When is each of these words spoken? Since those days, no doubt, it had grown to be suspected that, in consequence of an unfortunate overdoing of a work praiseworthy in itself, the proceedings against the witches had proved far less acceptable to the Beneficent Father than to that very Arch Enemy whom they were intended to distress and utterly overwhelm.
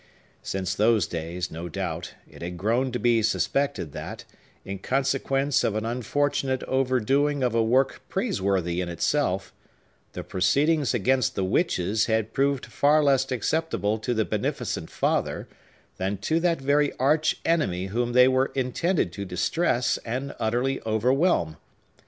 Since 0.41 0.73
those 0.73 1.05
days, 1.05 1.51
no 1.51 1.69
doubt, 1.69 2.15
it 2.27 2.41
had 2.41 2.57
grown 2.57 2.91
to 2.91 2.97
be 2.97 3.21
suspected 3.21 3.91
that, 3.91 4.25
in 4.65 4.79
consequence 4.79 5.63
of 5.63 5.75
an 5.75 5.85
unfortunate 5.85 6.63
overdoing 6.63 7.43
of 7.43 7.53
a 7.53 7.61
work 7.61 8.01
praiseworthy 8.09 8.81
in 8.81 8.89
itself, 8.89 9.53
the 10.13 10.23
proceedings 10.23 10.95
against 10.95 11.35
the 11.35 11.43
witches 11.43 12.07
had 12.07 12.33
proved 12.33 12.65
far 12.65 13.03
less 13.03 13.29
acceptable 13.31 13.99
to 13.99 14.15
the 14.15 14.25
Beneficent 14.25 14.89
Father 14.89 15.47
than 15.97 16.17
to 16.17 16.39
that 16.39 16.59
very 16.59 16.91
Arch 16.97 17.39
Enemy 17.45 17.89
whom 17.93 18.13
they 18.13 18.27
were 18.27 18.51
intended 18.55 19.13
to 19.13 19.23
distress 19.23 19.99
and 20.03 20.33
utterly 20.39 20.81
overwhelm. 20.83 21.57